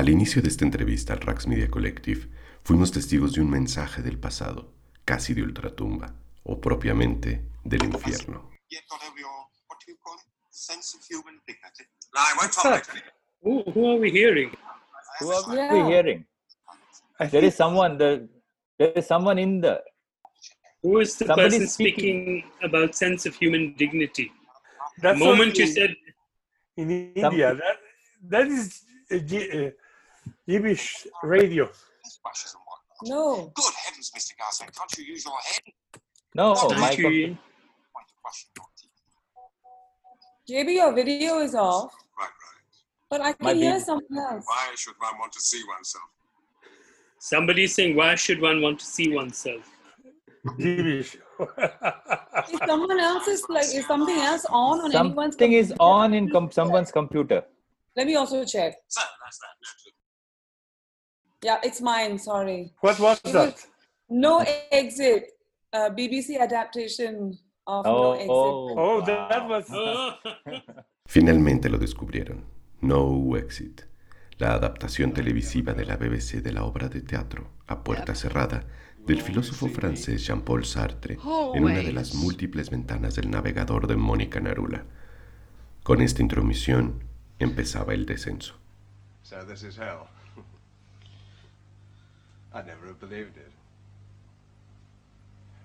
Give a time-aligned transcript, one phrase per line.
[0.00, 2.26] Al inicio de esta entrevista al Rax Media Collective,
[2.64, 4.72] fuimos testigos de un mensaje del pasado,
[5.04, 8.50] casi de ultratumba, o propiamente del infierno.
[13.42, 14.50] Who, who are we hearing?
[15.20, 15.74] Who are Yeah.
[15.74, 16.26] we hearing?
[17.30, 17.98] There is someone.
[17.98, 18.26] The,
[18.78, 19.82] there is someone in the.
[20.82, 22.42] Who is the Somebody person speaking.
[22.42, 24.32] speaking about sense of human dignity?
[24.96, 25.94] The That's moment you said
[26.78, 27.76] in India, that
[28.30, 28.82] that is
[29.12, 29.70] uh, uh,
[30.50, 31.70] Yiddish radio.
[33.04, 33.52] No.
[33.54, 34.32] Good heavens, Mr.
[34.38, 35.72] Garcin, can't you use your head?
[36.34, 36.88] No, What my.
[36.88, 37.26] Thank you.
[37.94, 40.66] Point of question, not TV.
[40.66, 42.32] JB, your video is off, Right, right.
[43.10, 44.44] but I can My hear baby- someone else.
[44.46, 46.04] Why should one want to see oneself?
[47.18, 49.64] somebody is saying, why should one want to see oneself?
[50.58, 51.16] Yiddish.
[52.52, 56.30] Is someone else is like, is something else on on anyone's Something is on in
[56.30, 57.44] com- someone's computer.
[57.96, 58.74] Let me also check.
[58.88, 59.49] So, that's that.
[61.42, 62.18] Yeah, it's mine.
[62.18, 62.72] Sorry.
[62.80, 63.46] what was It that?
[63.54, 63.66] was
[64.08, 65.24] No exit.
[65.72, 68.28] Uh, BBC adaptation of No Oh, Exit.
[68.30, 69.66] oh, Oh, that was.
[69.72, 70.12] Oh.
[71.06, 72.44] Finalmente lo descubrieron.
[72.82, 73.82] No Exit,
[74.38, 78.64] la adaptación televisiva de la BBC de la obra de teatro A Puerta Cerrada
[79.06, 81.18] del filósofo francés Jean-Paul Sartre
[81.54, 84.84] en una de las múltiples ventanas del navegador de Mónica Narula.
[85.82, 87.04] Con esta intromisión
[87.38, 88.54] empezaba el descenso.
[89.22, 90.06] So this is hell.
[92.52, 93.50] I'd never have believed it.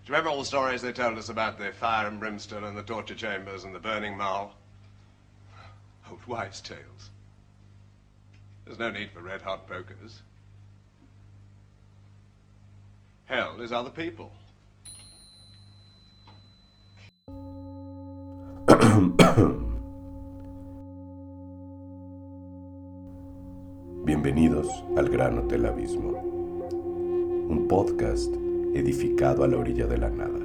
[0.05, 2.77] Do you remember all the stories they told us about the fire and brimstone and
[2.77, 4.53] the torture chambers and the burning mall?
[6.11, 7.09] Old wives' tales.
[8.66, 10.22] There's no need for red hot pokers.
[13.25, 14.31] Hell is other people.
[24.05, 26.34] Bienvenidos al Gran Hotel Abismo,
[27.48, 28.34] un podcast
[28.74, 30.40] edificado a la orilla de la nada,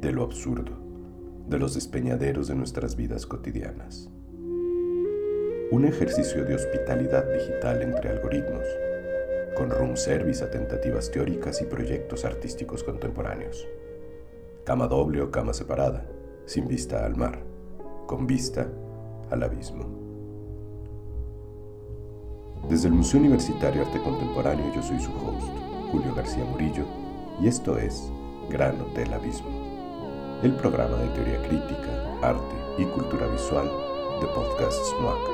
[0.00, 0.72] de lo absurdo,
[1.48, 4.10] de los despeñaderos de nuestras vidas cotidianas.
[5.70, 8.66] Un ejercicio de hospitalidad digital entre algoritmos,
[9.56, 13.68] con room service a tentativas teóricas y proyectos artísticos contemporáneos.
[14.64, 16.04] Cama doble o cama separada,
[16.44, 17.38] sin vista al mar,
[18.06, 18.68] con vista
[19.30, 19.86] al abismo.
[22.68, 26.84] Desde el Museo Universitario Arte Contemporáneo yo soy su host, Julio García Murillo,
[27.38, 28.10] y esto es
[28.48, 29.50] Gran Hotel Abismo,
[30.42, 33.70] el programa de teoría crítica, arte y cultura visual
[34.18, 35.31] de Podcast SMAC.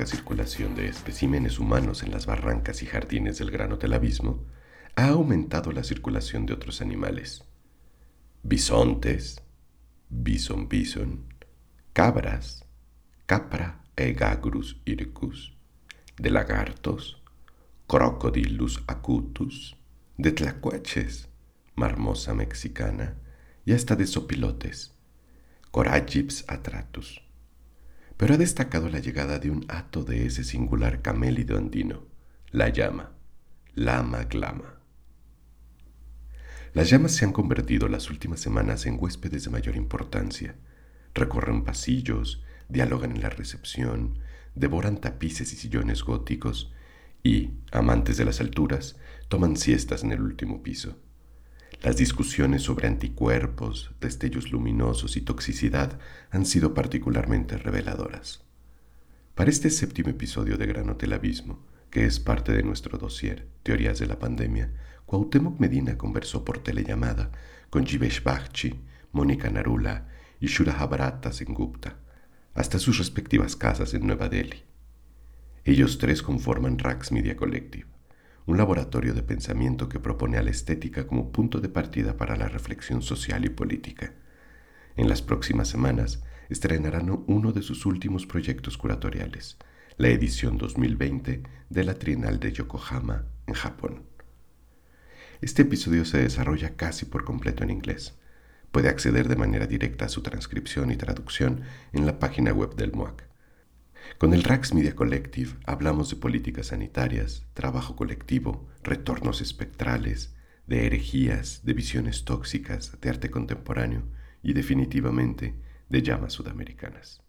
[0.00, 4.46] Poca circulación de especímenes humanos en las barrancas y jardines del Gran Hotel Abismo,
[4.96, 7.44] ha aumentado la circulación de otros animales.
[8.42, 9.42] Bisontes,
[10.08, 11.26] bison bison,
[11.92, 12.64] cabras,
[13.26, 15.54] capra egagrus ircus,
[16.16, 17.22] de lagartos,
[17.86, 19.76] crocodilus acutus,
[20.16, 21.28] de tlacuaches,
[21.74, 23.18] marmosa mexicana
[23.66, 24.94] y hasta de sopilotes,
[25.70, 27.20] coragips atratus.
[28.20, 32.04] Pero ha destacado la llegada de un hato de ese singular camélido andino,
[32.50, 33.12] la llama,
[33.74, 34.78] lama glama.
[36.74, 40.54] Las llamas se han convertido las últimas semanas en huéspedes de mayor importancia.
[41.14, 44.18] Recorren pasillos, dialogan en la recepción,
[44.54, 46.74] devoran tapices y sillones góticos
[47.22, 48.98] y, amantes de las alturas,
[49.28, 50.98] toman siestas en el último piso.
[51.82, 55.98] Las discusiones sobre anticuerpos, destellos luminosos y toxicidad
[56.30, 58.44] han sido particularmente reveladoras.
[59.34, 63.98] Para este séptimo episodio de Gran Hotel Abismo, que es parte de nuestro dossier Teorías
[63.98, 64.74] de la Pandemia,
[65.06, 67.32] Cuauhtémoc Medina conversó por telellamada
[67.70, 68.78] con Jivesh Bagchi,
[69.12, 70.06] Mónica Narula
[70.38, 71.96] y Shura Bharata Sengupta,
[72.52, 74.64] hasta sus respectivas casas en Nueva Delhi.
[75.64, 77.86] Ellos tres conforman Rax Media Collective,
[78.46, 82.48] un laboratorio de pensamiento que propone a la estética como punto de partida para la
[82.48, 84.14] reflexión social y política.
[84.96, 89.56] En las próximas semanas estrenarán uno de sus últimos proyectos curatoriales,
[89.96, 94.02] la edición 2020 de la Trienal de Yokohama en Japón.
[95.40, 98.18] Este episodio se desarrolla casi por completo en inglés.
[98.72, 102.92] Puede acceder de manera directa a su transcripción y traducción en la página web del
[102.92, 103.29] MOAC.
[104.18, 110.36] Con el Rax Media Collective hablamos de políticas sanitarias, trabajo colectivo, retornos espectrales,
[110.66, 114.04] de herejías, de visiones tóxicas, de arte contemporáneo
[114.42, 115.54] y definitivamente
[115.88, 117.22] de llamas sudamericanas.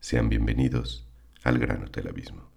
[0.00, 1.10] Sean bienvenidos
[1.42, 2.52] al Gran Hotel Abismo.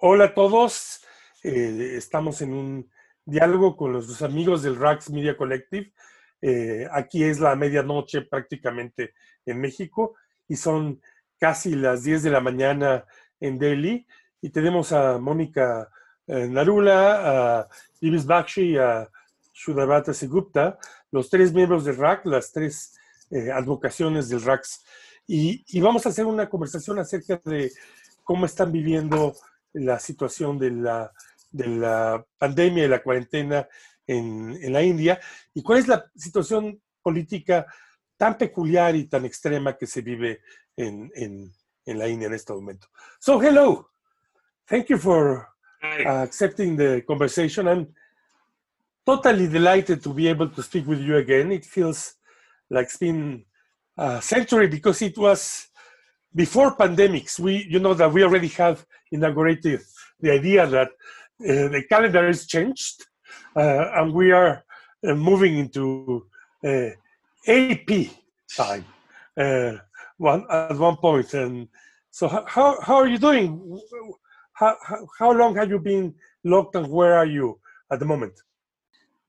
[0.00, 1.00] Hola a todos.
[1.42, 2.90] Eh, estamos en un
[3.28, 5.92] diálogo con los amigos del Rax Media Collective.
[6.40, 9.14] Eh, aquí es la medianoche prácticamente
[9.44, 10.14] en México
[10.46, 11.00] y son
[11.38, 13.04] casi las 10 de la mañana
[13.38, 14.06] en Delhi.
[14.40, 15.90] Y tenemos a Mónica
[16.26, 17.68] eh, Narula, a
[18.00, 19.08] Ibis Bakshi y a
[19.52, 20.78] Shudabata Segupta,
[21.10, 22.98] los tres miembros del RAC, las tres
[23.30, 24.84] eh, advocaciones del RAX.
[25.26, 27.72] Y, y vamos a hacer una conversación acerca de
[28.24, 29.34] cómo están viviendo
[29.74, 31.12] la situación de la,
[31.50, 33.68] de la pandemia y la cuarentena
[34.06, 35.20] en, en, la India
[35.54, 37.66] y cuál es la situación política
[38.16, 40.40] tan peculiar y tan extrema que se vive
[40.76, 41.52] en, en,
[41.86, 42.88] en la India en este momento.
[43.20, 43.90] So, hello.
[44.66, 45.48] Thank you for
[45.82, 47.68] uh, accepting the conversation.
[47.68, 47.94] I'm
[49.06, 51.52] totally delighted to be able to speak with you again.
[51.52, 52.16] It feels
[52.68, 53.46] like it's been
[53.96, 55.68] a century because it was
[56.34, 59.80] before pandemics, we, you know, that we already have inaugurated
[60.20, 60.90] the idea that
[61.38, 63.06] the calendar is changed
[63.56, 64.64] uh, and we are
[65.06, 66.26] uh, moving into
[66.64, 67.90] AP
[68.56, 68.84] time
[70.18, 71.32] one, at one point.
[71.34, 71.68] And
[72.10, 73.80] so, how, how are you doing?
[74.52, 74.76] How,
[75.18, 76.14] how, long have you been
[76.44, 77.58] locked and where are you
[77.90, 78.34] at the moment?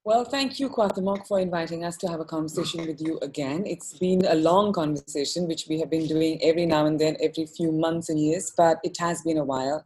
[0.03, 3.63] Well, thank you, Cuauhtémoc, for inviting us to have a conversation with you again.
[3.67, 7.45] It's been a long conversation, which we have been doing every now and then, every
[7.45, 9.85] few months and years, but it has been a while.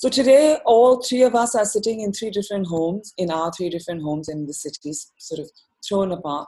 [0.00, 3.68] So today, all three of us are sitting in three different homes, in our three
[3.68, 5.50] different homes in the cities, sort of
[5.84, 6.46] thrown apart.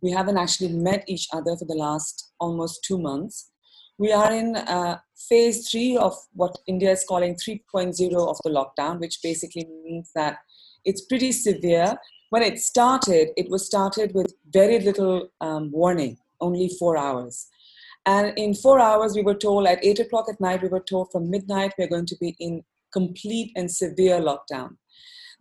[0.00, 3.50] We haven't actually met each other for the last almost two months.
[3.98, 4.98] We are in uh,
[5.28, 10.38] phase three of what India is calling 3.0 of the lockdown, which basically means that
[10.84, 11.96] it's pretty severe
[12.30, 17.48] when it started, it was started with very little um, warning, only four hours.
[18.06, 21.10] And in four hours, we were told at eight o'clock at night, we were told
[21.10, 22.62] from midnight, we're going to be in
[22.94, 24.70] complete and severe lockdown.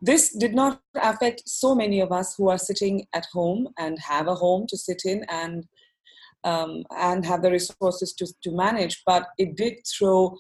[0.02, 4.28] This did not affect so many of us who are sitting at home and have
[4.28, 5.64] a home to sit in and
[6.46, 10.36] um, and have the resources to, to manage, but it did throw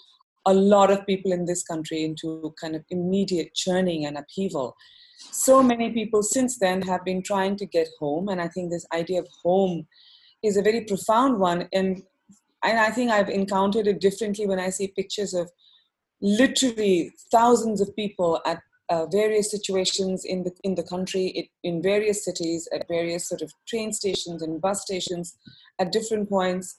[0.45, 4.75] a lot of people in this country into kind of immediate churning and upheaval
[5.31, 8.85] so many people since then have been trying to get home and i think this
[8.93, 9.85] idea of home
[10.43, 12.03] is a very profound one and
[12.63, 15.49] and i think i've encountered it differently when i see pictures of
[16.23, 21.81] literally thousands of people at uh, various situations in the in the country it, in
[21.81, 25.37] various cities at various sort of train stations and bus stations
[25.79, 26.77] at different points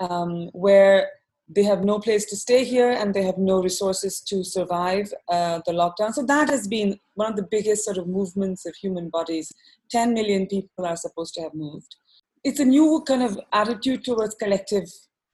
[0.00, 1.08] um, where
[1.48, 5.60] they have no place to stay here and they have no resources to survive uh,
[5.66, 6.12] the lockdown.
[6.12, 9.52] So that has been one of the biggest sort of movements of human bodies.
[9.90, 11.96] 10 million people are supposed to have moved.
[12.44, 14.88] It's a new kind of attitude towards collective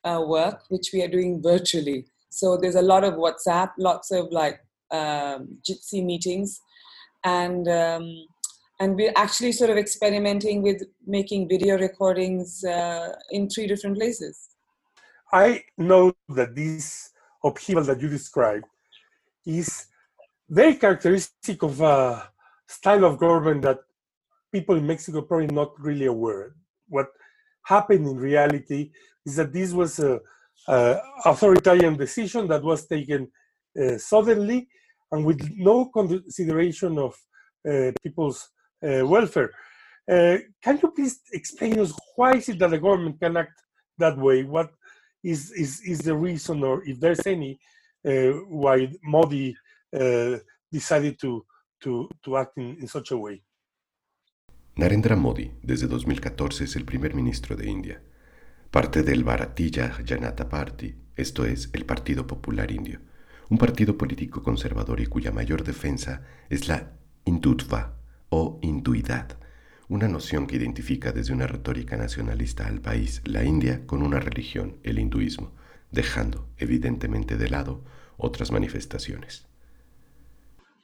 [0.04, 2.06] uh, work, which we are doing virtually.
[2.30, 4.60] So there's a lot of WhatsApp, lots of like
[4.90, 5.58] um,
[5.92, 6.60] meetings,
[7.24, 8.26] and um,
[8.80, 14.48] and we're actually sort of experimenting with making video recordings uh, in three different places.
[15.32, 17.10] I know that this
[17.44, 18.64] upheaval that you described
[19.44, 19.86] is
[20.48, 22.30] very characteristic of a
[22.66, 23.80] style of government that
[24.52, 26.54] people in Mexico probably not really aware.
[26.88, 27.08] What
[27.64, 28.92] happened in reality
[29.26, 30.20] is that this was a
[31.24, 33.30] authoritarian decision that was taken
[33.80, 34.68] uh, suddenly
[35.12, 37.14] and with no consideration of
[37.68, 38.50] uh, people's
[38.86, 39.50] uh, welfare.
[40.10, 43.60] Uh, can you please explain us why is it that the government can act
[43.98, 44.42] that way?
[44.42, 44.70] What
[45.22, 47.58] is, is, is the reason, or if there's any,
[48.06, 49.56] uh, why Modi
[49.94, 50.36] uh,
[50.70, 51.44] decided to,
[51.82, 53.42] to, to act in, in such a way.
[54.76, 58.02] Narendra Modi, desde 2014, es el primer ministro de India.
[58.70, 63.00] Parte del Bharatiya Janata Party, esto es, el Partido Popular Indio,
[63.48, 66.92] un partido político conservador y cuya mayor defensa es la
[67.24, 67.96] hindutva
[68.28, 69.38] o hinduidad,
[69.88, 74.76] una noción que identifica desde una retórica nacionalista al país, la India, con una religión,
[74.82, 75.56] el hinduismo,
[75.90, 77.82] dejando evidentemente de lado
[78.18, 79.46] otras manifestaciones.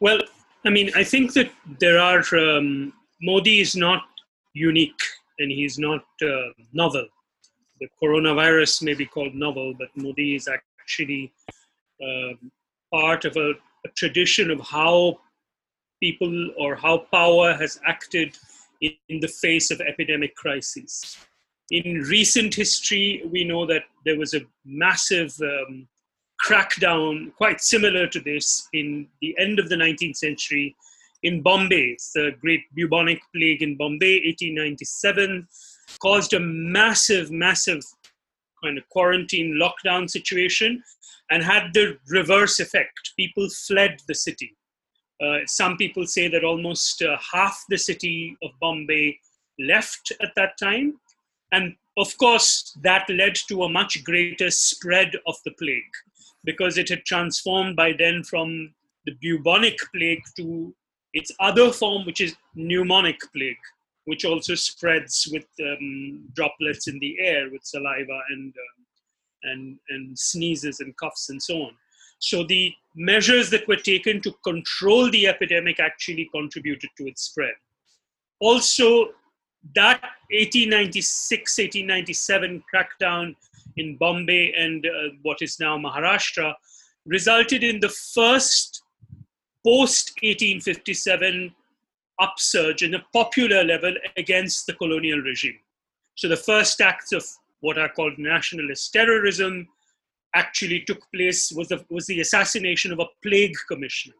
[0.00, 0.24] Well,
[0.64, 1.48] I mean, I think that
[1.80, 4.04] there are, um, Modi is not
[4.54, 5.04] unique
[5.38, 7.10] and he's not uh, novel.
[7.80, 11.32] The coronavirus may be called novel, but Modi is actually
[12.02, 12.34] uh,
[12.92, 15.18] part of a, a tradition of how
[16.00, 18.36] people or how power has acted
[18.80, 21.16] in, in the face of epidemic crises.
[21.70, 25.88] In recent history, we know that there was a massive um,
[26.44, 30.76] crackdown, quite similar to this, in the end of the 19th century
[31.22, 31.92] in Bombay.
[31.94, 35.48] It's the Great Bubonic Plague in Bombay, 1897,
[35.98, 37.82] caused a massive, massive
[38.62, 40.82] kind of quarantine lockdown situation
[41.30, 43.12] and had the reverse effect.
[43.16, 44.56] People fled the city.
[45.22, 49.18] Uh, some people say that almost uh, half the city of Bombay
[49.58, 50.98] left at that time.
[51.52, 55.82] And of course, that led to a much greater spread of the plague
[56.44, 58.74] because it had transformed by then from
[59.06, 60.74] the bubonic plague to
[61.12, 63.56] its other form, which is pneumonic plague,
[64.04, 68.86] which also spreads with um, droplets in the air, with saliva and, um,
[69.44, 71.72] and, and sneezes and coughs and so on.
[72.18, 77.54] So the measures that were taken to control the epidemic actually contributed to its spread.
[78.40, 79.08] Also,
[79.74, 83.34] that 1896 1897 crackdown
[83.76, 86.54] in Bombay and uh, what is now Maharashtra
[87.06, 88.82] resulted in the first
[89.66, 91.54] post 1857
[92.18, 95.58] upsurge in a popular level against the colonial regime.
[96.14, 97.24] So the first acts of
[97.60, 99.68] what are called nationalist terrorism
[100.34, 104.16] actually took place was the, was the assassination of a plague commissioner.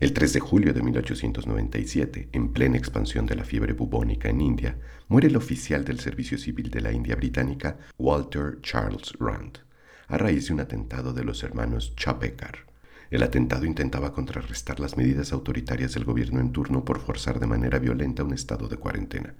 [0.00, 4.76] El 3 de julio de 1897, en plena expansión de la fiebre bubónica en India,
[5.06, 9.60] muere el oficial del Servicio Civil de la India Británica, Walter Charles Rand,
[10.08, 12.71] a raíz de un atentado de los hermanos Chapekar.
[13.12, 17.78] El atentado intentaba contrarrestar las medidas autoritarias del gobierno en turno por forzar de manera
[17.78, 19.34] violenta un estado de cuarentena.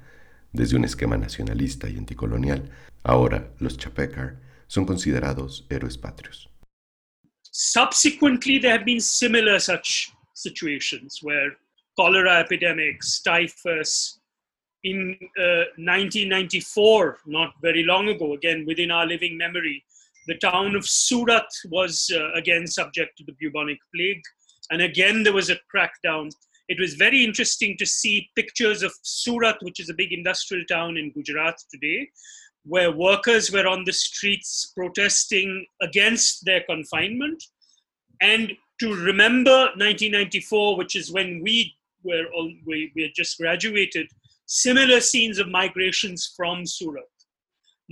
[0.53, 2.71] Desde un esquema nacionalista y anticolonial,
[3.03, 4.37] ahora los Chapekar
[4.67, 6.51] son considerados héroes patrios.
[7.51, 11.57] Subsequently, there have been similar such situations where
[11.97, 14.21] cholera epidemics, typhus,
[14.83, 19.83] in uh, 1994, not very long ago, again within our living memory,
[20.27, 24.23] the town of Surat was uh, again subject to the bubonic plague.
[24.71, 26.31] And again, there was a crackdown.
[26.69, 30.97] It was very interesting to see pictures of Surat, which is a big industrial town
[30.97, 32.09] in Gujarat today,
[32.65, 37.43] where workers were on the streets protesting against their confinement.
[38.21, 41.75] And to remember 1994, which is when we
[42.05, 44.09] were all, we, we had just graduated,
[44.47, 47.05] similar scenes of migrations from Surat.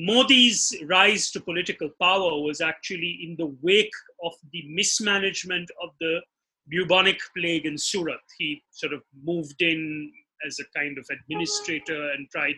[0.06, 3.92] Modi's rise to political power was actually in the wake
[4.24, 6.20] of the mismanagement of the
[6.68, 8.20] bubonic plague in Surat.
[8.38, 10.10] He sort of moved in
[10.46, 12.56] as a kind of administrator and tried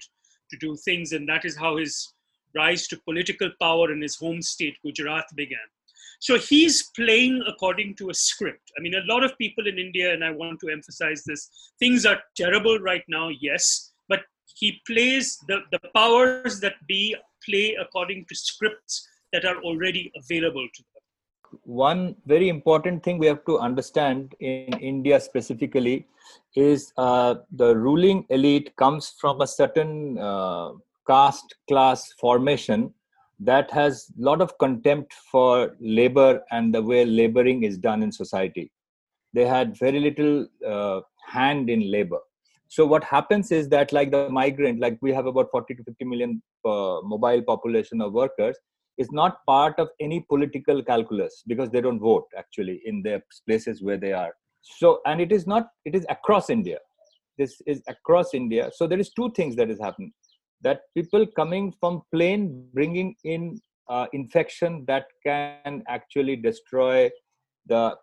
[0.51, 2.13] to do things, and that is how his
[2.55, 5.59] rise to political power in his home state, Gujarat, began.
[6.21, 8.71] So he's playing according to a script.
[8.79, 12.07] I mean, a lot of people in India, and I want to emphasize this, things
[12.07, 14.21] are terrible right now, yes, but
[14.55, 20.67] he plays the, the powers that be play according to scripts that are already available
[20.75, 21.61] to them.
[21.65, 26.07] One very important thing we have to understand in India specifically
[26.55, 30.73] is uh, the ruling elite comes from a certain uh,
[31.07, 32.93] caste class formation
[33.41, 38.13] that has a lot of contempt for labor and the way laboring is done in
[38.13, 38.71] society.
[39.35, 42.21] They had very little uh, hand in labor.
[42.75, 46.07] So what happens is that, like the migrant, like we have about 40 to 50
[46.07, 48.57] million uh, mobile population of workers,
[48.97, 53.83] is not part of any political calculus because they don't vote actually in their places
[53.83, 54.33] where they are.
[54.63, 55.69] So and it is not.
[55.85, 56.79] It is across India.
[57.37, 58.71] This is across India.
[58.75, 60.15] So there is two things that is happening
[60.63, 63.61] that people coming from plane bringing in
[63.91, 67.11] uh, infection that can actually destroy
[67.67, 67.95] the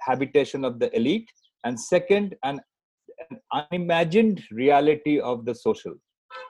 [0.00, 1.30] habitation of the elite
[1.64, 2.60] and second an,
[3.52, 5.94] unimagined reality of the social.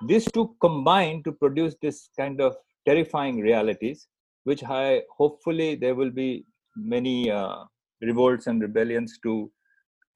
[0.07, 4.09] These two combine to produce this kind of terrifying realities
[4.45, 6.45] which i hopefully there will be
[6.77, 7.59] many uh,
[8.01, 9.51] revolts and rebellions to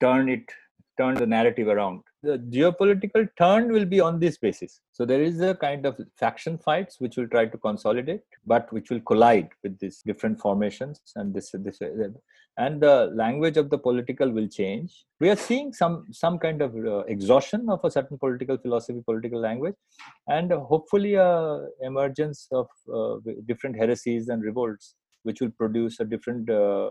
[0.01, 0.45] turn it
[0.99, 4.81] turn the narrative around the geopolitical turn will be on this basis.
[4.91, 8.89] So there is a kind of faction fights which will try to consolidate, but which
[8.89, 11.79] will collide with these different formations and this this
[12.59, 15.05] and the language of the political will change.
[15.19, 19.39] We are seeing some some kind of uh, exhaustion of a certain political philosophy, political
[19.39, 19.75] language,
[20.37, 21.31] and hopefully a
[21.91, 23.17] emergence of uh,
[23.51, 26.89] different heresies and revolts, which will produce a different uh,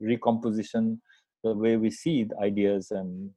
[0.00, 1.00] recomposition
[1.44, 3.30] the way we see the ideas and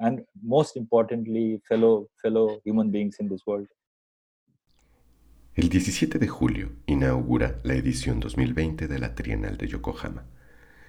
[0.00, 3.68] and most importantly, fellow, fellow human beings in this world.
[5.54, 10.26] El 17 de julio inaugura la edición 2020 de la Trienal de Yokohama.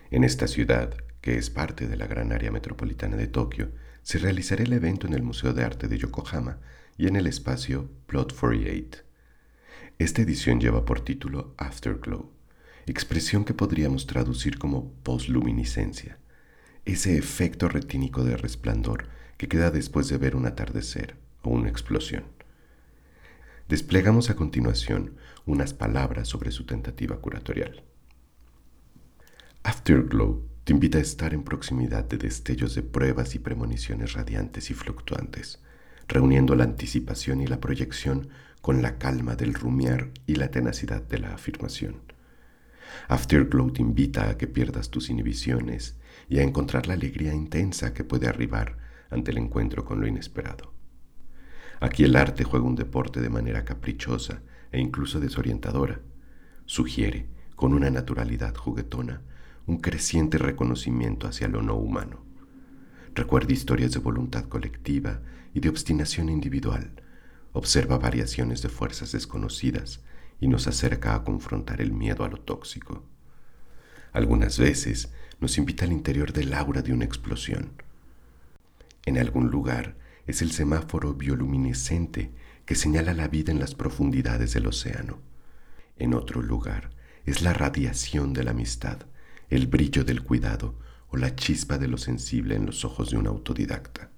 [0.09, 3.69] En esta ciudad, que es parte de la gran área metropolitana de Tokio,
[4.01, 6.59] se realizará el evento en el Museo de Arte de Yokohama
[6.97, 9.03] y en el espacio Plot 48.
[9.99, 12.31] Esta edición lleva por título Afterglow,
[12.87, 16.17] expresión que podríamos traducir como posluminiscencia,
[16.85, 22.23] ese efecto retínico de resplandor que queda después de ver un atardecer o una explosión.
[23.67, 25.15] Desplegamos a continuación
[25.45, 27.83] unas palabras sobre su tentativa curatorial.
[29.63, 34.75] Afterglow te invita a estar en proximidad de destellos de pruebas y premoniciones radiantes y
[34.75, 35.59] fluctuantes,
[36.07, 38.29] reuniendo la anticipación y la proyección
[38.61, 42.01] con la calma del rumiar y la tenacidad de la afirmación.
[43.07, 45.97] Afterglow te invita a que pierdas tus inhibiciones
[46.29, 48.77] y a encontrar la alegría intensa que puede arribar
[49.09, 50.73] ante el encuentro con lo inesperado.
[51.79, 54.41] Aquí el arte juega un deporte de manera caprichosa
[54.71, 55.99] e incluso desorientadora.
[56.65, 59.21] Sugiere, con una naturalidad juguetona,
[59.65, 62.23] un creciente reconocimiento hacia lo no humano.
[63.13, 65.21] Recuerda historias de voluntad colectiva
[65.53, 66.91] y de obstinación individual.
[67.53, 70.03] Observa variaciones de fuerzas desconocidas
[70.39, 73.03] y nos acerca a confrontar el miedo a lo tóxico.
[74.11, 77.71] Algunas veces nos invita al interior del aura de una explosión.
[79.05, 79.95] En algún lugar
[80.27, 82.31] es el semáforo bioluminescente
[82.65, 85.19] que señala la vida en las profundidades del océano.
[85.97, 86.89] En otro lugar
[87.25, 88.99] es la radiación de la amistad,
[89.49, 90.75] el brillo del cuidado
[91.09, 94.09] o la chispa de lo sensible en los ojos de un autodidacta.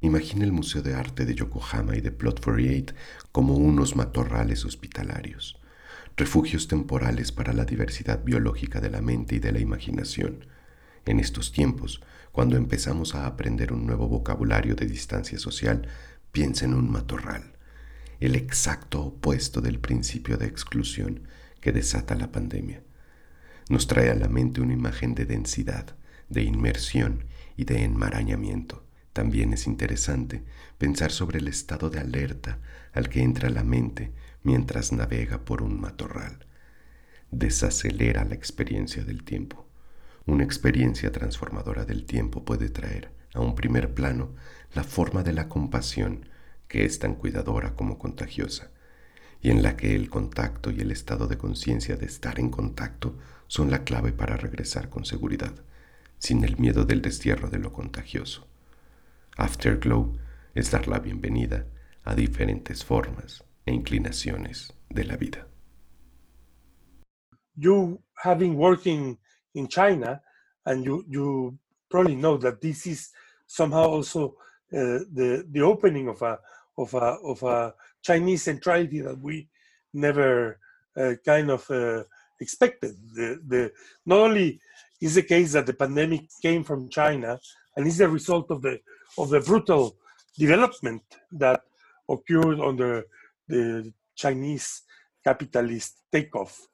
[0.00, 2.94] Imagina el Museo de Arte de Yokohama y de Plot 48
[3.32, 5.60] como unos matorrales hospitalarios,
[6.16, 10.46] refugios temporales para la diversidad biológica de la mente y de la imaginación.
[11.08, 15.88] En estos tiempos, cuando empezamos a aprender un nuevo vocabulario de distancia social,
[16.32, 17.54] piensa en un matorral,
[18.20, 21.22] el exacto opuesto del principio de exclusión
[21.62, 22.82] que desata la pandemia.
[23.70, 25.96] Nos trae a la mente una imagen de densidad,
[26.28, 27.24] de inmersión
[27.56, 28.84] y de enmarañamiento.
[29.14, 30.44] También es interesante
[30.76, 32.58] pensar sobre el estado de alerta
[32.92, 36.44] al que entra la mente mientras navega por un matorral.
[37.30, 39.67] Desacelera la experiencia del tiempo.
[40.28, 44.34] Una experiencia transformadora del tiempo puede traer a un primer plano
[44.74, 46.28] la forma de la compasión
[46.68, 48.70] que es tan cuidadora como contagiosa,
[49.40, 53.16] y en la que el contacto y el estado de conciencia de estar en contacto
[53.46, 55.54] son la clave para regresar con seguridad,
[56.18, 58.46] sin el miedo del destierro de lo contagioso.
[59.38, 60.18] Afterglow
[60.54, 61.64] es dar la bienvenida
[62.04, 65.48] a diferentes formas e inclinaciones de la vida.
[67.54, 69.18] You working
[69.58, 70.20] in China,
[70.66, 71.58] and you you
[71.90, 73.10] probably know that this is
[73.46, 74.22] somehow also
[74.72, 76.38] uh, the the opening of a
[76.76, 79.48] of a of a Chinese centrality that we
[79.92, 80.58] never
[80.96, 82.02] uh, kind of uh,
[82.40, 82.94] expected.
[83.14, 83.72] The the
[84.06, 84.60] not only
[85.00, 87.38] is the case that the pandemic came from China
[87.76, 88.80] and is the result of the
[89.16, 89.96] of the brutal
[90.36, 91.62] development that
[92.08, 93.04] occurred under
[93.48, 94.82] the Chinese
[95.24, 96.66] capitalist takeoff.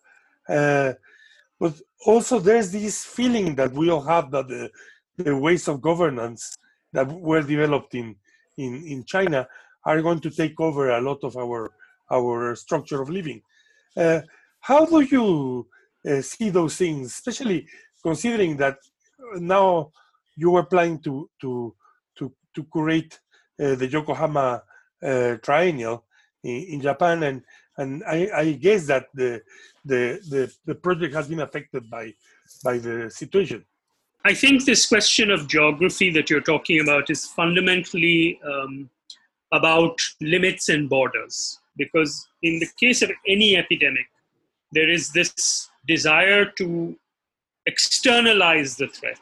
[1.65, 4.71] But also there's this feeling that we all have that the,
[5.17, 6.59] the ways of governance
[6.93, 8.17] that were developed in,
[8.59, 9.49] in, in China
[9.87, 11.73] are going to take over a lot of our
[12.13, 13.41] our structure of living.
[13.97, 14.21] Uh,
[14.61, 15.67] how do you
[16.07, 17.67] uh, see those things, especially
[18.03, 18.77] considering that
[19.37, 19.91] now
[20.37, 21.75] you were planning to to
[22.19, 23.19] to to create
[23.59, 24.63] uh, the Yokohama
[25.03, 26.05] uh, Triennial
[26.43, 27.43] in, in Japan, and
[27.79, 29.43] and I, I guess that the,
[29.85, 32.15] the the the project has been affected by
[32.63, 33.65] by the situation.
[34.27, 38.89] I think this question of geography that you're talking about is fundamentally um,
[39.53, 41.61] about limits and borders.
[41.77, 44.07] Because in the case of any epidemic,
[44.73, 46.97] there is this desire to
[47.67, 49.19] externalize the threat.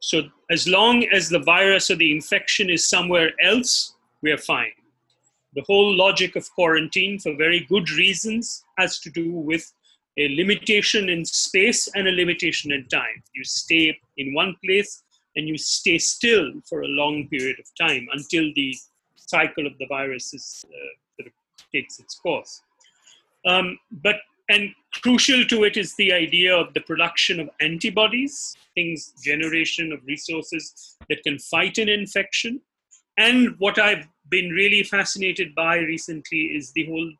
[0.00, 4.77] So, as long as the virus or the infection is somewhere else, we are fine.
[5.54, 9.72] The whole logic of quarantine, for very good reasons, has to do with
[10.18, 13.22] a limitation in space and a limitation in time.
[13.34, 15.04] You stay in one place
[15.36, 18.76] and you stay still for a long period of time until the
[19.16, 20.76] cycle of the virus is, uh,
[21.16, 21.32] sort of
[21.72, 22.62] takes its course.
[23.46, 24.16] Um, but
[24.50, 24.70] and
[25.02, 30.96] crucial to it is the idea of the production of antibodies, things, generation of resources
[31.08, 32.60] that can fight an infection.
[33.18, 37.12] And what I've been really fascinated by recently is the whole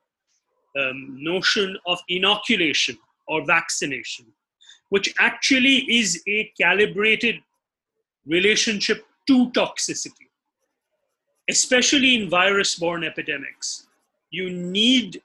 [0.79, 4.27] um, notion of inoculation or vaccination,
[4.91, 7.41] which actually is a calibrated
[8.27, 10.29] relationship to toxicity,
[11.51, 13.89] especially in virus borne epidemics.
[14.31, 15.21] You need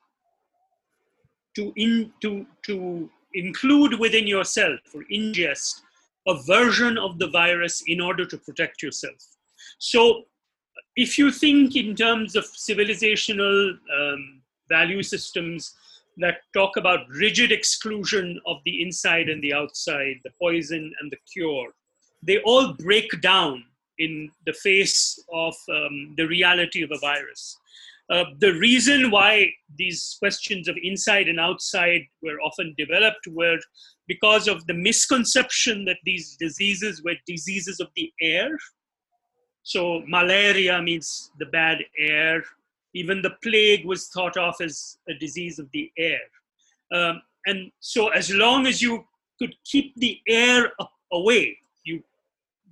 [1.56, 5.82] to, in, to, to include within yourself or ingest
[6.28, 9.18] a version of the virus in order to protect yourself.
[9.78, 10.24] So,
[10.95, 15.75] if you think in terms of civilizational um, value systems
[16.17, 21.17] that talk about rigid exclusion of the inside and the outside, the poison and the
[21.32, 21.69] cure,
[22.21, 23.63] they all break down
[23.99, 27.58] in the face of um, the reality of a virus.
[28.10, 33.58] Uh, the reason why these questions of inside and outside were often developed were
[34.08, 38.58] because of the misconception that these diseases were diseases of the air.
[39.63, 42.43] So, malaria means the bad air.
[42.93, 46.19] Even the plague was thought of as a disease of the air.
[46.93, 49.06] Um, and so, as long as you
[49.39, 50.71] could keep the air
[51.12, 52.04] away, you,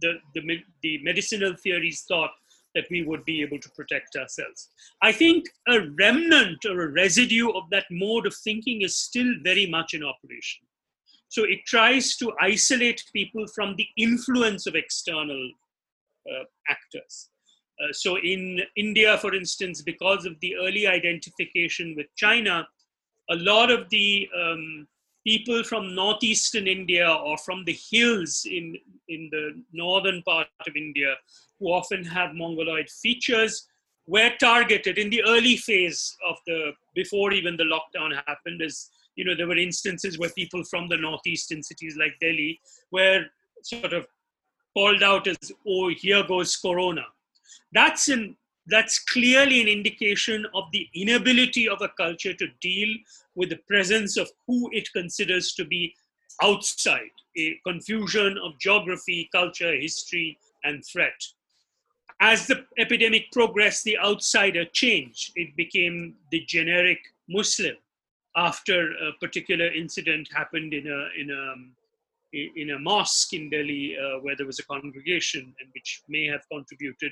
[0.02, 0.42] the, the,
[0.84, 2.32] the medicinal theories thought
[2.76, 4.70] that we would be able to protect ourselves.
[5.02, 9.66] I think a remnant or a residue of that mode of thinking is still very
[9.66, 10.66] much in operation.
[11.28, 15.52] So it tries to isolate people from the influence of external
[16.70, 17.30] actors.
[17.82, 22.68] Uh, so in India, for instance, because of the early identification with China,
[23.30, 24.88] a lot of the um,
[25.26, 28.76] people from northeastern India or from the hills in,
[29.08, 31.16] in the northern part of India
[31.60, 33.68] who often have mongoloid features
[34.08, 39.24] were targeted in the early phase of the before even the lockdown happened as you
[39.24, 42.60] know there were instances where people from the northeastern cities like delhi
[42.92, 43.24] were
[43.64, 44.08] sort of
[44.74, 47.06] called out as oh here goes corona
[47.74, 48.36] that's an
[48.68, 52.96] that's clearly an indication of the inability of a culture to deal
[53.36, 55.94] with the presence of who it considers to be
[56.44, 61.20] outside a confusion of geography culture history and threat
[62.22, 65.32] as the epidemic progressed, the outsider changed.
[65.36, 67.76] It became the generic Muslim
[68.36, 71.56] after a particular incident happened in a, in a,
[72.34, 76.42] in a mosque in Delhi uh, where there was a congregation and which may have
[76.52, 77.12] contributed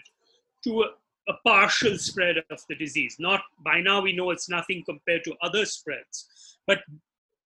[0.63, 3.17] to a, a partial spread of the disease.
[3.19, 6.79] Not by now we know it's nothing compared to other spreads, but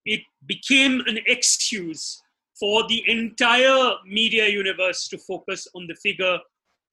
[0.06, 2.22] it became an excuse
[2.60, 6.38] for the entire media universe to focus on the figure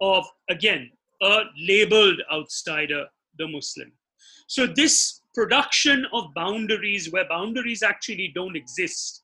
[0.00, 0.90] of, again,
[1.22, 3.04] a labeled outsider,
[3.38, 3.92] the Muslim.
[4.46, 9.22] So, this production of boundaries where boundaries actually don't exist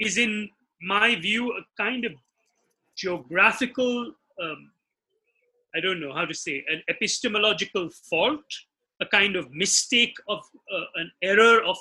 [0.00, 0.48] is, in
[0.80, 2.12] my view, a kind of
[2.96, 4.12] geographical,
[4.42, 4.70] um,
[5.74, 8.44] I don't know how to say, an epistemological fault,
[9.00, 10.40] a kind of mistake of
[10.72, 11.76] uh, an error of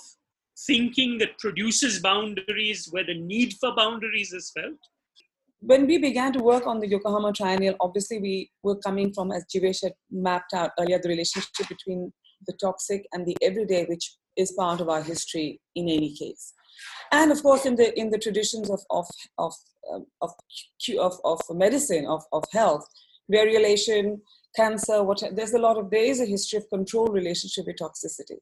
[0.68, 4.80] thinking that produces boundaries where the need for boundaries is felt
[5.66, 9.46] when we began to work on the Yokohama Triennial, obviously we were coming from, as
[9.46, 12.14] Jeebesh had mapped out earlier, the relationship between
[12.46, 16.54] the toxic and the everyday, which is part of our history in any case.
[17.12, 19.08] And of course, in the in the traditions of of
[19.38, 19.54] of
[19.94, 20.32] um, of,
[21.00, 22.88] of, of medicine, of, of health,
[23.32, 24.20] variolation,
[24.56, 28.38] cancer, what there's a lot of there is a history of control relationship with toxicity.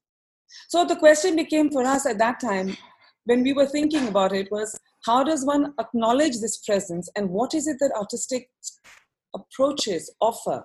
[0.70, 2.78] So the question became for us at that time,
[3.26, 7.54] when we were thinking about it, was how does one acknowledge this presence and what
[7.54, 8.50] is it that artistic
[9.36, 10.64] approaches offer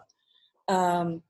[0.69, 1.23] um,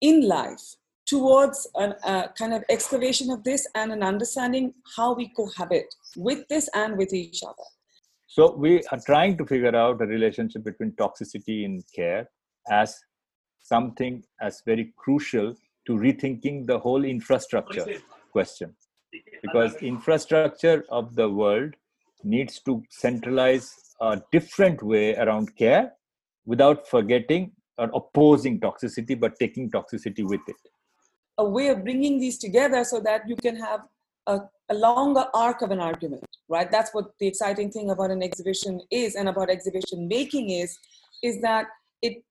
[0.00, 0.74] in life
[1.08, 6.46] towards a uh, kind of excavation of this and an understanding how we cohabit with
[6.48, 7.68] this and with each other.
[8.26, 12.28] So we are trying to figure out a relationship between toxicity in care
[12.70, 12.98] as
[13.62, 15.54] something as very crucial
[15.86, 17.86] to rethinking the whole infrastructure
[18.30, 18.74] question.
[19.42, 21.74] Because infrastructure of the world
[22.22, 25.92] needs to centralize a different way around care
[26.44, 30.56] without forgetting or opposing toxicity but taking toxicity with it
[31.38, 33.80] a way of bringing these together so that you can have
[34.26, 36.70] a, a, longer arc of an argument right?
[36.70, 40.78] That's what the exciting thing about an exhibition is and about exhibition making is
[41.22, 41.66] is that
[42.02, 42.22] it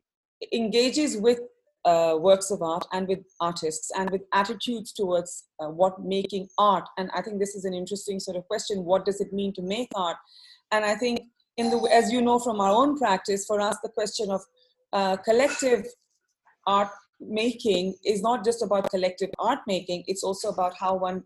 [0.54, 1.40] engages with
[1.86, 6.88] uh, works of art and with artists and with attitudes towards uh, what making art.
[6.98, 9.62] And i think this is an interesting sort of question what does it mean to
[9.62, 10.18] make art?
[10.72, 11.22] And i think
[11.58, 14.42] in the as you know from our own practice for us the question of
[14.94, 15.86] uh, collective
[16.66, 16.90] art
[17.20, 21.24] making is not just about collective art making it's also about how one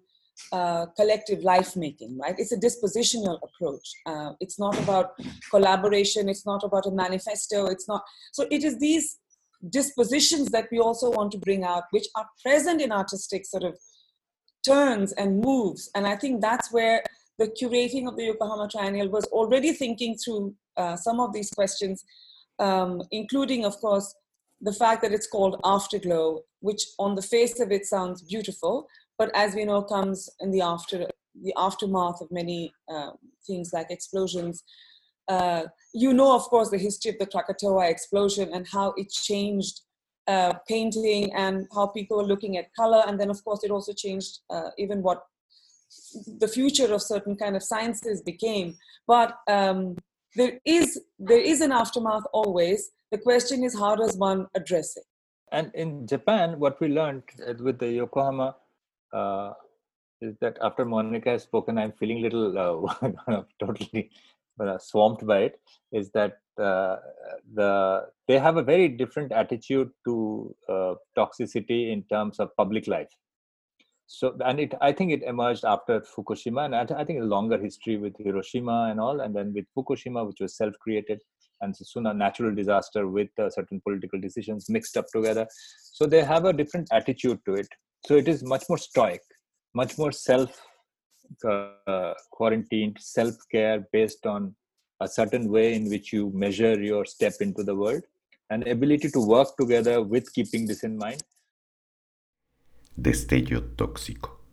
[0.52, 2.36] uh, collective life making, right?
[2.38, 3.88] It's a dispositional approach.
[4.06, 5.12] Uh, it's not about
[5.50, 6.28] collaboration.
[6.30, 7.68] It's not about a manifesto.
[7.68, 8.04] It's not.
[8.32, 9.18] So it is these
[9.70, 13.78] dispositions that we also want to bring out, which are present in artistic sort of
[14.66, 15.90] turns and moves.
[15.96, 17.04] And I think that's where
[17.38, 22.04] the curating of the Yokohama Triennial was already thinking through uh, some of these questions,
[22.60, 24.14] um, including, of course,
[24.62, 29.32] the fact that it's called Afterglow, which on the face of it sounds beautiful, but
[29.36, 31.08] as we know, comes in the after
[31.44, 33.12] the aftermath of many uh,
[33.48, 34.64] things like explosions
[35.28, 39.82] uh, you know, of course, the history of the Krakatoa explosion and how it changed
[40.28, 43.04] uh, painting and how people were looking at color.
[43.08, 45.24] And then, of course, it also changed uh, even what
[46.40, 48.78] the future of certain kind of sciences became.
[49.08, 49.98] But um,
[50.36, 52.92] there is there is an aftermath always.
[53.12, 55.04] The question is, how does one address it?
[55.52, 58.56] And in Japan, what we learned uh, with the Yokohama
[59.12, 59.52] uh,
[60.22, 64.12] is that after Monica has spoken, I'm feeling a little uh, totally
[64.60, 65.60] uh, swamped by it.
[65.92, 66.98] Is that uh,
[67.54, 73.10] the they have a very different attitude to uh, toxicity in terms of public life.
[74.14, 77.96] So, and it I think it emerged after Fukushima, and I, think a longer history
[77.96, 81.22] with Hiroshima and all, and then with Fukushima, which was self-created,
[81.62, 85.48] and soon a natural disaster with uh, certain political decisions mixed up together.
[85.94, 87.70] So they have a different attitude to it.
[88.06, 89.22] So it is much more stoic,
[89.74, 90.62] much more self
[91.48, 94.54] uh, quarantined, self care based on
[95.00, 98.04] a certain way in which you measure your step into the world,
[98.50, 101.24] and ability to work together with keeping this in mind.
[102.98, 104.44] Destello tóxico.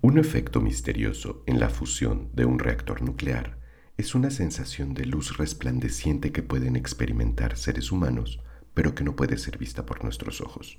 [0.00, 3.58] Un efecto misterioso en la fusión de un reactor nuclear
[3.98, 8.40] es una sensación de luz resplandeciente que pueden experimentar seres humanos,
[8.72, 10.78] pero que no puede ser vista por nuestros ojos.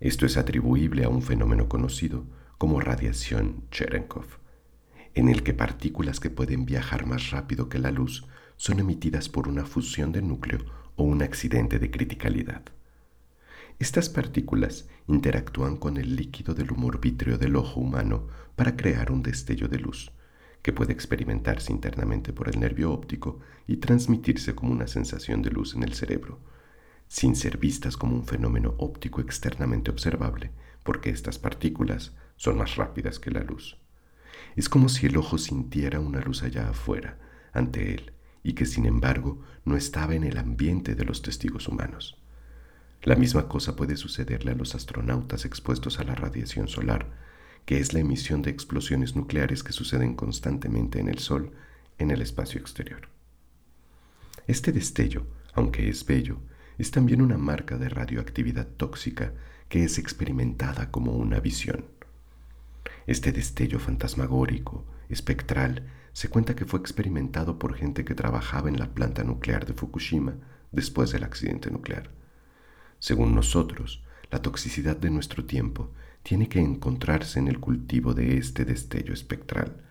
[0.00, 2.24] Esto es atribuible a un fenómeno conocido
[2.56, 4.38] como radiación Cherenkov,
[5.14, 9.46] en el que partículas que pueden viajar más rápido que la luz son emitidas por
[9.46, 10.64] una fusión de núcleo
[10.96, 12.62] o un accidente de criticalidad.
[13.80, 19.22] Estas partículas interactúan con el líquido del humor vítreo del ojo humano para crear un
[19.22, 20.12] destello de luz,
[20.60, 25.74] que puede experimentarse internamente por el nervio óptico y transmitirse como una sensación de luz
[25.74, 26.40] en el cerebro,
[27.08, 30.50] sin ser vistas como un fenómeno óptico externamente observable,
[30.82, 33.78] porque estas partículas son más rápidas que la luz.
[34.56, 37.18] Es como si el ojo sintiera una luz allá afuera,
[37.54, 38.12] ante él,
[38.42, 42.19] y que sin embargo no estaba en el ambiente de los testigos humanos.
[43.02, 47.06] La misma cosa puede sucederle a los astronautas expuestos a la radiación solar,
[47.64, 51.52] que es la emisión de explosiones nucleares que suceden constantemente en el Sol
[51.96, 53.08] en el espacio exterior.
[54.46, 56.40] Este destello, aunque es bello,
[56.76, 59.32] es también una marca de radioactividad tóxica
[59.70, 61.86] que es experimentada como una visión.
[63.06, 68.92] Este destello fantasmagórico, espectral, se cuenta que fue experimentado por gente que trabajaba en la
[68.92, 70.34] planta nuclear de Fukushima
[70.70, 72.19] después del accidente nuclear.
[73.00, 75.90] Según nosotros, la toxicidad de nuestro tiempo
[76.22, 79.82] tiene que encontrarse en el cultivo de este destello espectral.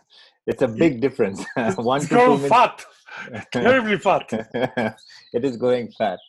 [0.47, 1.45] it's a big difference.
[1.77, 2.85] one it's to two grown min- fat,
[3.51, 4.27] terribly fat.
[5.33, 6.19] it is going fat.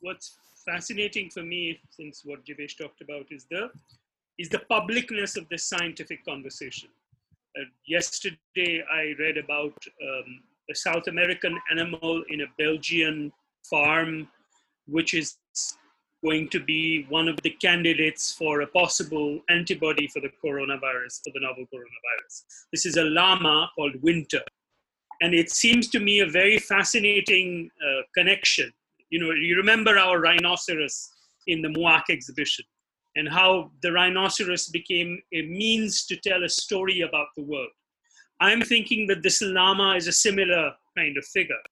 [0.00, 3.70] what's fascinating for me, since what Jeebesh talked about, is the
[4.38, 6.88] is the publicness of this scientific conversation.
[7.58, 9.76] Uh, yesterday, I read about
[10.08, 13.32] um, a South American animal in a Belgian
[13.68, 14.28] farm,
[14.86, 15.36] which is
[16.24, 21.32] going to be one of the candidates for a possible antibody for the coronavirus, for
[21.34, 22.42] the novel coronavirus.
[22.72, 24.42] This is a llama called Winter.
[25.20, 28.72] And it seems to me a very fascinating uh, connection
[29.12, 31.10] you know, you remember our rhinoceros
[31.46, 32.64] in the MUAC exhibition
[33.14, 37.68] and how the rhinoceros became a means to tell a story about the world.
[38.40, 41.62] I'm thinking that this llama is a similar kind of figure.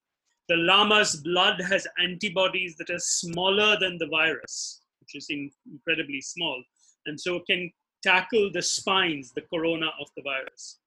[0.50, 6.20] The llama's blood has antibodies that are smaller than the virus, which is in- incredibly
[6.20, 6.60] small,
[7.06, 7.70] and so can
[8.02, 10.80] tackle the spines, the corona of the virus.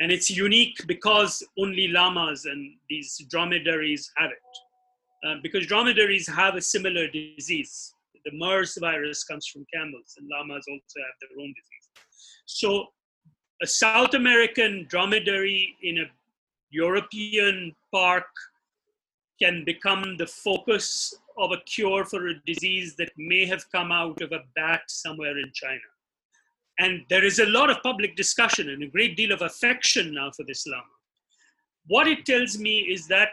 [0.00, 4.52] And it's unique because only llamas and these dromedaries have it.
[5.24, 7.94] Uh, because dromedaries have a similar disease.
[8.24, 11.86] The MERS virus comes from camels, and llamas also have their own disease.
[12.46, 12.88] So,
[13.62, 16.06] a South American dromedary in a
[16.70, 18.26] European park
[19.40, 24.20] can become the focus of a cure for a disease that may have come out
[24.22, 25.80] of a bat somewhere in China.
[26.78, 30.30] And there is a lot of public discussion and a great deal of affection now
[30.30, 30.82] for this llama.
[31.86, 33.30] What it tells me is that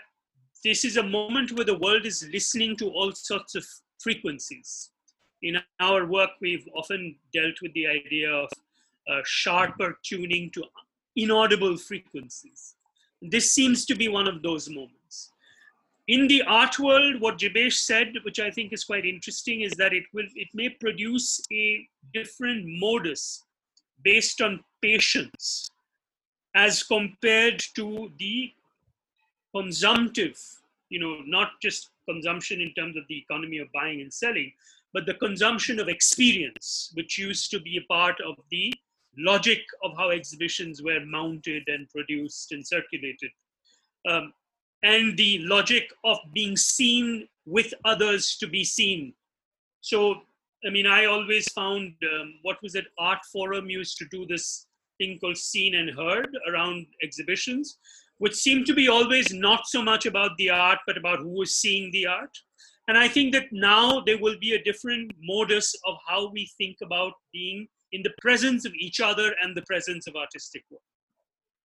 [0.64, 3.66] this is a moment where the world is listening to all sorts of
[4.00, 4.92] frequencies.
[5.42, 8.50] In our work, we've often dealt with the idea of
[9.10, 10.64] uh, sharper tuning to
[11.16, 12.76] inaudible frequencies.
[13.22, 15.01] This seems to be one of those moments.
[16.08, 19.94] In the art world, what Jeebesh said, which I think is quite interesting, is that
[19.94, 23.44] it will it may produce a different modus
[24.04, 25.70] based on patience
[26.56, 28.52] as compared to the
[29.56, 30.38] consumptive,
[30.90, 34.52] you know, not just consumption in terms of the economy of buying and selling,
[34.94, 38.74] but the consumption of experience, which used to be a part of the
[39.18, 43.30] logic of how exhibitions were mounted and produced and circulated.
[44.10, 44.34] Um,
[44.84, 49.14] and the logic of being seen with others to be seen.
[49.82, 50.22] So,
[50.66, 52.86] I mean, I always found um, what was it?
[53.00, 54.68] Art Forum used to do this
[55.00, 57.78] thing called Scene and Herd around exhibitions,
[58.20, 61.56] which seemed to be always not so much about the art, but about who was
[61.56, 62.36] seeing the art.
[62.88, 66.78] And I think that now there will be a different modus of how we think
[66.84, 70.82] about being in the presence of each other and the presence of artistic work.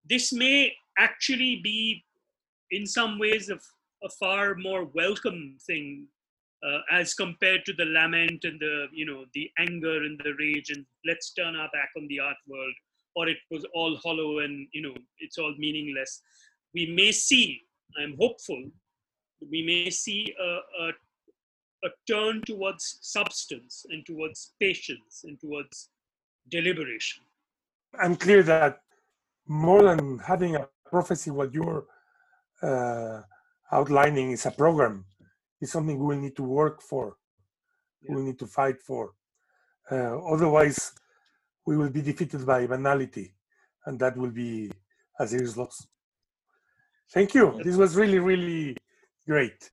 [0.09, 2.03] This may actually be,
[2.71, 6.07] in some ways, a, a far more welcome thing
[6.65, 10.69] uh, as compared to the lament and the, you know, the anger and the rage
[10.69, 12.73] and let's turn our back on the art world,
[13.15, 16.21] or it was all hollow and you know it's all meaningless.
[16.73, 17.61] We may see,
[18.01, 18.63] I'm hopeful,
[19.51, 20.91] we may see a, a
[21.85, 25.89] a turn towards substance and towards patience and towards
[26.49, 27.23] deliberation.
[27.99, 28.81] I'm clear that
[29.47, 31.85] more than having a prophecy, what you're
[32.61, 33.21] uh,
[33.71, 35.05] outlining is a program.
[35.61, 37.17] It's something we will need to work for.
[38.07, 39.13] We will need to fight for.
[39.91, 40.91] Uh, otherwise,
[41.65, 43.33] we will be defeated by banality,
[43.85, 44.71] and that will be
[45.19, 45.87] a serious loss.
[47.11, 47.61] Thank you.
[47.63, 48.75] This was really, really
[49.27, 49.71] great.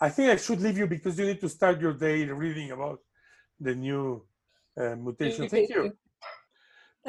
[0.00, 3.00] I think I should leave you because you need to start your day reading about
[3.60, 4.24] the new
[4.80, 5.48] uh, mutation.
[5.48, 5.92] Thank you.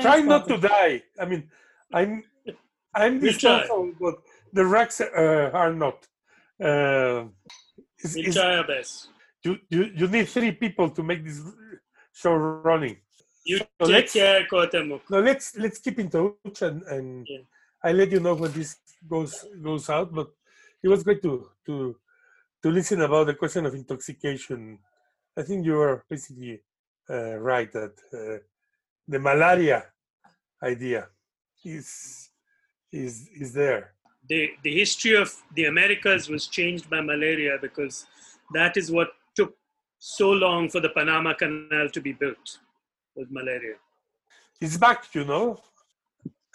[0.02, 1.04] Try not to die.
[1.20, 1.50] I mean,
[1.94, 2.24] I'm
[2.94, 3.60] I'm We try.
[3.62, 4.16] disposable, but
[4.54, 6.08] the Raqs uh, are not.
[6.62, 7.28] Uh,
[7.98, 9.10] it's- We'll it's- try our best.
[9.44, 11.40] you, you you need three people to make this
[12.14, 12.34] show
[12.70, 12.98] running.
[13.46, 14.14] You So let's-.
[15.10, 17.44] No, let's let's keep in touch and and Yeah.
[17.88, 18.76] I let you know when this
[19.08, 19.34] goes
[19.68, 20.10] goes out.
[20.14, 20.30] But
[20.84, 21.76] it was great to to
[22.64, 24.80] to listen about the question of intoxication.
[25.40, 26.62] I think you are basically
[27.10, 28.38] uh, right that uh,
[29.08, 29.80] the malaria
[30.62, 31.08] idea
[31.64, 31.90] is
[32.92, 33.84] is is there.
[34.30, 38.06] The, the history of the Americas was changed by malaria because
[38.54, 39.56] that is what took
[39.98, 42.60] so long for the Panama Canal to be built,
[43.16, 43.76] was malaria.
[44.62, 45.60] It's back, you know.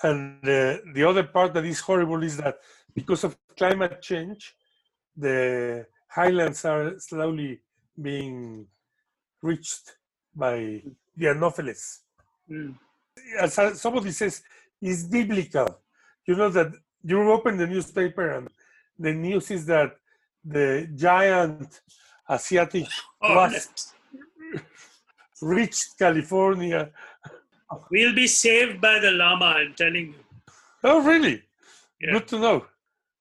[0.02, 2.58] And uh, the other part that is horrible is that
[2.94, 4.54] because of climate change,
[5.16, 7.60] the highlands are slowly
[8.00, 8.66] being
[9.42, 9.96] reached
[10.34, 10.82] by
[11.16, 12.00] the Anopheles.
[12.50, 12.74] Mm.
[13.40, 14.42] As somebody says,
[14.80, 15.80] it's biblical.
[16.26, 16.72] You know that
[17.04, 18.48] you open the newspaper and
[18.98, 19.96] the news is that
[20.44, 21.80] the giant
[22.28, 22.86] Asiatic
[23.22, 23.70] Oh, wasp
[25.42, 26.90] reached California.
[27.90, 30.14] we'll be saved by the llama, I'm telling you.
[30.82, 31.42] Oh, really?
[32.00, 32.12] Yeah.
[32.12, 32.66] Good to know.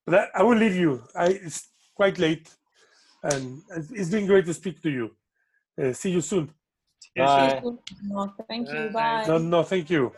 [0.06, 1.02] But I, I will leave you.
[1.15, 2.50] I, it's quite late,
[3.24, 5.16] and it's it's been great to speak to you.
[5.82, 6.49] Uh, see you soon.
[7.16, 7.62] Bye.
[8.03, 8.89] No, thank you.
[8.89, 9.24] Bye.
[9.24, 9.24] Bye.
[9.28, 10.12] No, no, thank you.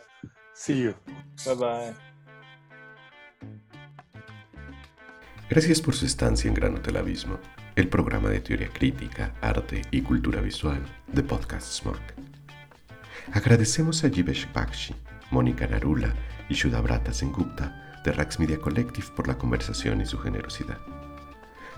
[0.53, 0.95] See you.
[1.45, 1.93] Bye bye.
[5.47, 7.37] Gracias por su estancia en Gran Hotel Abismo,
[7.75, 11.99] el programa de teoría crítica, arte y cultura visual de Podcast Smog.
[13.31, 14.95] Agradecemos a Jivesh Bakshi,
[15.29, 16.15] Mónica Narula
[16.49, 20.79] y Shudabrata Sengupta de Rax Media Collective por la conversación y su generosidad.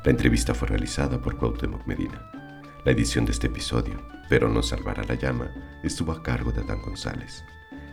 [0.06, 2.32] La entrevista fue realizada por Cuauhtémoc Medina.
[2.86, 5.52] La edición de este episodio, Pero no salvará la llama,
[5.84, 7.44] estuvo a cargo de Dan González.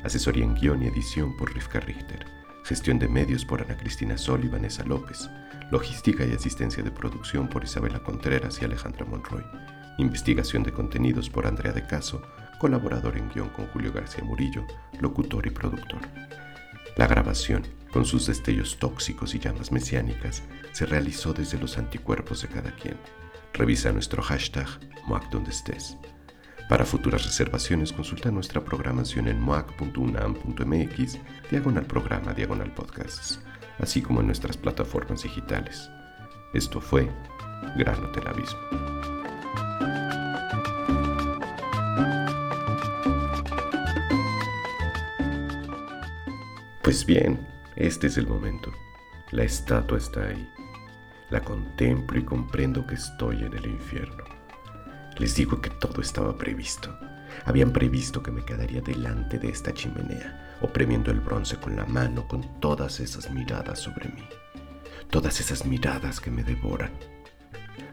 [0.04, 2.43] Asesoría en guion y edición por Rivka Richter.
[2.64, 5.28] Gestión de medios por Ana Cristina Sol y Vanessa López.
[5.70, 9.44] Logística y asistencia de producción por Isabela Contreras y Alejandra Monroy.
[9.98, 12.22] Investigación de contenidos por Andrea de Caso,
[12.58, 14.64] colaborador en guion con Julio García Murillo,
[14.98, 16.00] locutor y productor.
[16.96, 20.42] La grabación, con sus destellos tóxicos y llamas mesiánicas,
[20.72, 22.96] se realizó desde los anticuerpos de cada quien.
[23.52, 24.68] Revisa nuestro hashtag
[25.06, 25.98] MOAC donde estés.
[26.68, 31.18] Para futuras reservaciones consulta nuestra programación en moac.unam.mx,
[31.50, 33.38] diagonal programa, diagonal podcasts,
[33.78, 35.90] así como en nuestras plataformas digitales.
[36.54, 37.10] Esto fue
[37.76, 38.60] Gran Hotel Abismo.
[46.82, 47.46] Pues bien,
[47.76, 48.72] este es el momento.
[49.32, 50.48] La estatua está ahí.
[51.30, 54.33] La contemplo y comprendo que estoy en el infierno.
[55.18, 56.96] Les digo que todo estaba previsto.
[57.44, 62.26] Habían previsto que me quedaría delante de esta chimenea, oprimiendo el bronce con la mano,
[62.26, 64.24] con todas esas miradas sobre mí.
[65.10, 66.90] Todas esas miradas que me devoran.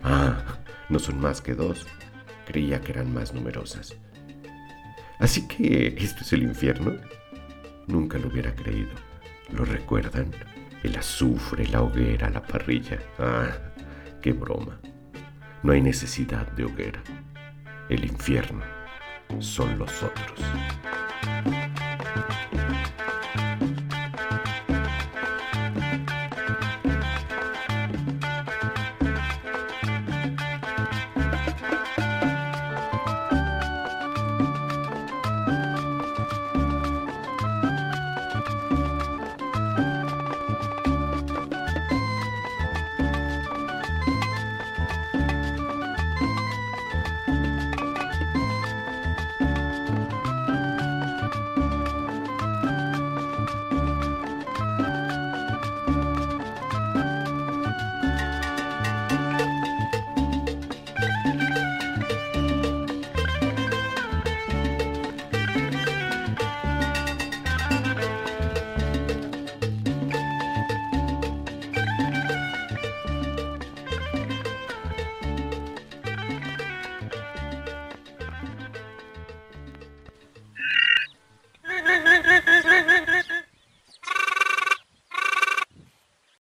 [0.04, 0.44] Ah,
[0.90, 1.86] no son más que dos.
[2.46, 3.96] Creía que eran más numerosas.
[5.20, 6.94] Así que, ¿esto es el infierno?
[7.88, 8.92] Nunca lo hubiera creído.
[9.52, 10.32] ¿Lo recuerdan?
[10.82, 13.00] El azufre, la hoguera, la parrilla.
[13.20, 13.52] Ah,
[14.22, 14.80] qué broma.
[15.64, 17.02] No hay necesidad de hoguera.
[17.90, 18.64] El infierno
[19.40, 20.40] son los otros.